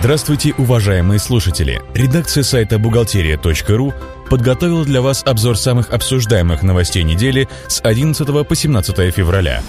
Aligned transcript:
Здравствуйте, 0.00 0.54
уважаемые 0.56 1.18
слушатели! 1.18 1.82
Редакция 1.92 2.44
сайта 2.44 2.78
«Бухгалтерия.ру» 2.78 3.92
подготовила 4.30 4.84
для 4.84 5.02
вас 5.02 5.24
обзор 5.26 5.58
самых 5.58 5.90
обсуждаемых 5.90 6.62
новостей 6.62 7.02
недели 7.02 7.48
с 7.66 7.80
11 7.82 8.46
по 8.46 8.54
17 8.54 9.12
февраля. 9.12 9.60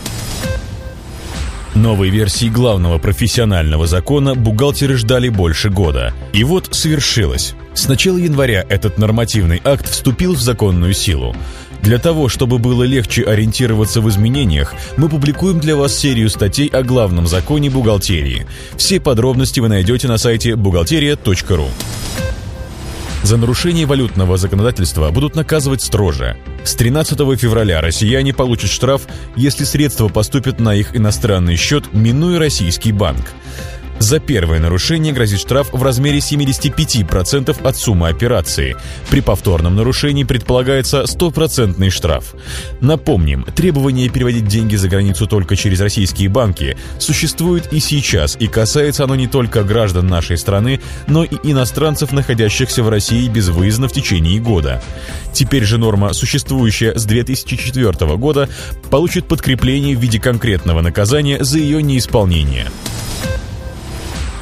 Новой 1.73 2.09
версии 2.09 2.47
главного 2.47 2.99
профессионального 2.99 3.87
закона 3.87 4.35
бухгалтеры 4.35 4.97
ждали 4.97 5.29
больше 5.29 5.71
года. 5.71 6.13
И 6.31 6.43
вот 6.43 6.75
свершилось. 6.75 7.55
С 7.73 7.87
начала 7.87 8.17
января 8.17 8.63
этот 8.69 8.99
нормативный 8.99 9.59
акт 9.63 9.89
вступил 9.89 10.35
в 10.35 10.41
законную 10.41 10.93
силу. 10.93 11.35
Для 11.81 11.97
того, 11.97 12.29
чтобы 12.29 12.59
было 12.59 12.83
легче 12.83 13.23
ориентироваться 13.23 14.01
в 14.01 14.09
изменениях, 14.09 14.73
мы 14.97 15.09
публикуем 15.09 15.59
для 15.59 15.75
вас 15.75 15.97
серию 15.97 16.29
статей 16.29 16.67
о 16.67 16.83
главном 16.83 17.27
законе 17.27 17.69
бухгалтерии. 17.69 18.45
Все 18.77 18.99
подробности 18.99 19.59
вы 19.59 19.69
найдете 19.69 20.07
на 20.07 20.17
сайте 20.17 20.55
бухгалтерия.ру. 20.55 21.67
За 23.23 23.37
нарушение 23.37 23.85
валютного 23.85 24.37
законодательства 24.37 25.11
будут 25.11 25.35
наказывать 25.35 25.81
строже. 25.81 26.37
С 26.63 26.73
13 26.75 27.17
февраля 27.37 27.81
россияне 27.81 28.33
получат 28.33 28.69
штраф, 28.69 29.07
если 29.35 29.65
средства 29.65 30.07
поступят 30.07 30.59
на 30.59 30.73
их 30.73 30.95
иностранный 30.95 31.55
счет, 31.57 31.93
минуя 31.93 32.39
российский 32.39 32.91
банк. 32.91 33.33
За 33.99 34.19
первое 34.19 34.59
нарушение 34.59 35.11
грозит 35.11 35.41
штраф 35.41 35.69
в 35.73 35.83
размере 35.83 36.19
75% 36.19 37.61
от 37.61 37.75
суммы 37.75 38.07
операции. 38.07 38.77
При 39.09 39.19
повторном 39.19 39.75
нарушении 39.75 40.23
предполагается 40.23 41.05
стопроцентный 41.05 41.89
штраф. 41.89 42.33
Напомним, 42.79 43.43
требование 43.43 44.07
переводить 44.09 44.47
деньги 44.47 44.77
за 44.77 44.87
границу 44.87 45.27
только 45.27 45.57
через 45.57 45.81
российские 45.81 46.29
банки 46.29 46.77
существует 46.97 47.73
и 47.73 47.79
сейчас, 47.81 48.37
и 48.39 48.47
касается 48.47 49.03
оно 49.03 49.15
не 49.15 49.27
только 49.27 49.63
граждан 49.63 50.07
нашей 50.07 50.37
страны, 50.37 50.79
но 51.07 51.25
и 51.25 51.35
иностранцев, 51.43 52.13
находящихся 52.13 52.83
в 52.83 52.89
России 52.89 53.27
безвыездно 53.27 53.89
в 53.89 53.91
течение 53.91 54.39
года. 54.39 54.81
Теперь 55.33 55.65
же 55.65 55.77
норма, 55.77 56.13
существующая 56.13 56.97
с 56.97 57.03
2004 57.03 58.15
года, 58.15 58.47
получит 58.89 59.27
подкрепление 59.27 59.97
в 59.97 59.99
виде 59.99 60.19
конкретного 60.19 60.81
наказания 60.81 61.43
за 61.43 61.59
ее 61.59 61.83
неисполнение. 61.83 62.67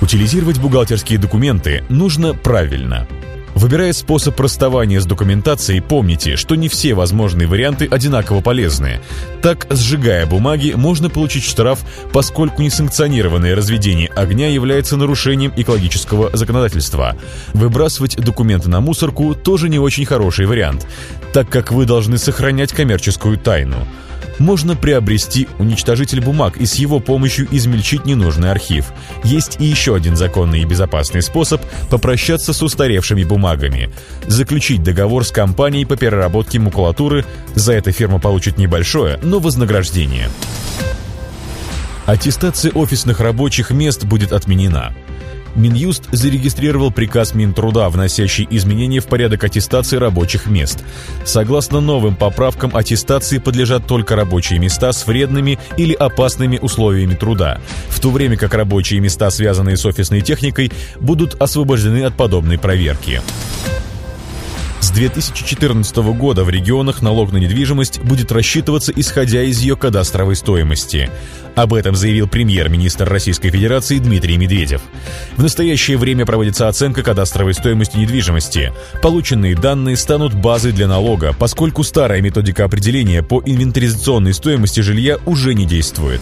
Утилизировать 0.08 0.58
бухгалтерские 0.58 1.20
документы 1.20 1.84
нужно 1.90 2.34
правильно. 2.34 3.06
Выбирая 3.56 3.92
способ 3.92 4.40
расставания 4.40 5.02
с 5.02 5.06
документацией, 5.06 5.82
помните, 5.82 6.38
что 6.38 6.56
не 6.56 6.70
все 6.70 6.94
возможные 6.94 7.46
варианты 7.46 7.88
одинаково 7.92 8.40
полезны. 8.40 9.02
Так, 9.42 9.68
сжигая 9.70 10.26
бумаги, 10.26 10.72
можно 10.78 11.10
получить 11.10 11.44
штраф, 11.44 11.82
поскольку 12.14 12.62
несанкционированное 12.62 13.54
разведение 13.54 14.08
огня 14.16 14.48
является 14.48 14.96
нарушением 14.96 15.52
экологического 15.58 16.30
законодательства. 16.32 17.18
Выбрасывать 17.52 18.16
документы 18.16 18.70
на 18.70 18.80
мусорку 18.80 19.36
тоже 19.36 19.68
не 19.68 19.78
очень 19.78 20.06
хороший 20.06 20.46
вариант, 20.46 20.88
так 21.34 21.50
как 21.50 21.74
вы 21.74 21.84
должны 21.84 22.18
сохранять 22.18 22.72
коммерческую 22.72 23.38
тайну 23.38 23.86
можно 24.40 24.76
приобрести 24.76 25.48
уничтожитель 25.60 26.22
бумаг 26.22 26.58
и 26.58 26.66
с 26.66 26.76
его 26.76 27.00
помощью 27.00 27.48
измельчить 27.52 28.06
ненужный 28.06 28.52
архив. 28.52 28.86
Есть 29.24 29.58
и 29.60 29.66
еще 29.66 29.96
один 29.96 30.16
законный 30.16 30.62
и 30.62 30.66
безопасный 30.66 31.22
способ 31.22 31.62
попрощаться 31.90 32.54
с 32.54 32.62
устаревшими 32.62 33.24
бумагами. 33.24 33.90
Заключить 34.26 34.84
договор 34.84 35.26
с 35.26 35.32
компанией 35.32 35.86
по 35.86 35.96
переработке 35.96 36.60
макулатуры. 36.60 37.26
За 37.56 37.74
это 37.74 37.92
фирма 37.92 38.20
получит 38.20 38.58
небольшое, 38.58 39.20
но 39.24 39.40
вознаграждение. 39.40 40.30
Аттестация 42.06 42.72
офисных 42.72 43.20
рабочих 43.20 43.72
мест 43.72 44.06
будет 44.06 44.32
отменена. 44.32 44.94
Минюст 45.58 46.04
зарегистрировал 46.12 46.92
приказ 46.92 47.34
Минтруда, 47.34 47.90
вносящий 47.90 48.48
изменения 48.52 49.00
в 49.00 49.08
порядок 49.08 49.44
аттестации 49.44 49.98
рабочих 49.98 50.46
мест. 50.46 50.84
Согласно 51.26 51.82
новым 51.82 52.16
поправкам, 52.16 52.76
аттестации 52.76 53.40
подлежат 53.40 53.88
только 53.88 54.16
рабочие 54.16 54.60
места 54.60 54.94
с 54.94 55.06
вредными 55.08 55.58
или 55.76 55.94
опасными 55.94 56.60
условиями 56.60 57.16
труда, 57.16 57.60
в 57.90 58.00
то 58.00 58.12
время 58.12 58.38
как 58.38 58.54
рабочие 58.54 59.00
места, 59.00 59.32
связанные 59.32 59.78
с 59.78 59.86
офисной 59.86 60.22
техникой, 60.22 60.72
будут 61.00 61.42
освобождены 61.42 62.04
от 62.04 62.16
подобной 62.16 62.60
проверки. 62.60 63.22
С 64.88 64.92
2014 64.92 65.98
года 65.98 66.46
в 66.46 66.50
регионах 66.50 67.02
налог 67.02 67.34
на 67.34 67.38
недвижимость 67.38 68.00
будет 68.00 68.32
рассчитываться 68.32 68.94
исходя 68.96 69.44
из 69.44 69.60
ее 69.60 69.76
кадастровой 69.76 70.38
стоимости. 70.38 71.12
Об 71.56 71.74
этом 71.74 71.94
заявил 71.94 72.30
премьер-министр 72.30 73.04
Российской 73.04 73.50
Федерации 73.50 73.98
Дмитрий 73.98 74.38
Медведев. 74.38 74.82
В 75.36 75.44
настоящее 75.44 75.98
время 75.98 76.26
проводится 76.26 76.70
оценка 76.70 77.04
кадастровой 77.04 77.54
стоимости 77.54 77.98
недвижимости. 77.98 78.72
Полученные 79.02 79.58
данные 79.58 79.98
станут 79.98 80.34
базой 80.34 80.72
для 80.72 80.88
налога, 80.88 81.36
поскольку 81.38 81.84
старая 81.84 82.22
методика 82.22 82.64
определения 82.64 83.22
по 83.22 83.44
инвентаризационной 83.46 84.34
стоимости 84.34 84.80
жилья 84.80 85.18
уже 85.26 85.54
не 85.54 85.66
действует. 85.66 86.22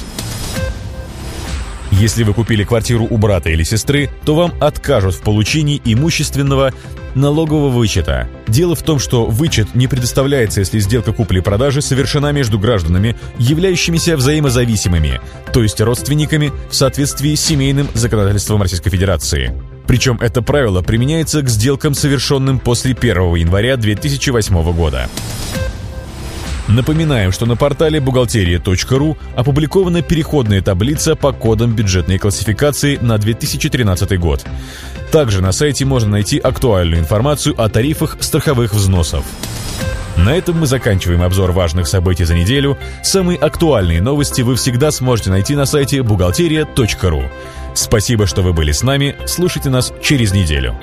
Если 2.00 2.23
вы 2.23 2.33
купили 2.33 2.66
квартиру 2.66 3.07
у 3.09 3.17
брата 3.17 3.50
или 3.50 3.63
сестры, 3.63 4.09
то 4.25 4.35
вам 4.35 4.53
откажут 4.59 5.16
в 5.16 5.22
получении 5.22 5.81
имущественного 5.85 6.73
налогового 7.16 7.69
вычета. 7.69 8.28
Дело 8.47 8.75
в 8.75 8.83
том, 8.83 9.00
что 9.00 9.25
вычет 9.25 9.75
не 9.75 9.88
предоставляется, 9.88 10.59
если 10.59 10.79
сделка 10.79 11.13
купли-продажи 11.13 11.81
совершена 11.81 12.34
между 12.34 12.59
гражданами, 12.59 13.16
являющимися 13.38 14.17
взаимозависимыми, 14.17 15.22
то 15.53 15.63
есть 15.63 15.79
родственниками 15.79 16.51
в 16.69 16.75
соответствии 16.75 17.34
с 17.34 17.45
семейным 17.45 17.88
законодательством 17.94 18.61
Российской 18.61 18.89
Федерации. 18.89 19.53
Причем 19.88 20.17
это 20.19 20.41
правило 20.41 20.81
применяется 20.81 21.41
к 21.44 21.50
сделкам, 21.50 21.94
совершенным 21.94 22.59
после 22.59 22.94
1 22.94 23.35
января 23.35 23.78
2008 23.78 24.73
года. 24.73 25.09
Напоминаем, 26.67 27.31
что 27.31 27.45
на 27.45 27.55
портале 27.55 27.99
бухгалтерия.ру 27.99 29.17
опубликована 29.35 30.01
переходная 30.01 30.61
таблица 30.61 31.15
по 31.15 31.31
кодам 31.31 31.75
бюджетной 31.75 32.17
классификации 32.17 32.97
на 32.97 33.17
2013 33.17 34.19
год. 34.19 34.43
Также 35.11 35.41
на 35.41 35.51
сайте 35.51 35.85
можно 35.85 36.09
найти 36.09 36.39
актуальную 36.39 37.01
информацию 37.01 37.59
о 37.61 37.69
тарифах 37.69 38.17
страховых 38.19 38.73
взносов. 38.73 39.23
На 40.17 40.35
этом 40.35 40.59
мы 40.59 40.65
заканчиваем 40.65 41.21
обзор 41.21 41.51
важных 41.51 41.87
событий 41.87 42.23
за 42.23 42.33
неделю. 42.33 42.77
Самые 43.03 43.37
актуальные 43.37 44.01
новости 44.01 44.41
вы 44.41 44.55
всегда 44.55 44.89
сможете 44.89 45.29
найти 45.29 45.55
на 45.55 45.65
сайте 45.65 46.01
бухгалтерия.ру. 46.01 47.23
Спасибо, 47.75 48.25
что 48.25 48.41
вы 48.41 48.53
были 48.53 48.71
с 48.71 48.81
нами. 48.81 49.15
Слушайте 49.27 49.69
нас 49.69 49.93
через 50.01 50.33
неделю. 50.33 50.73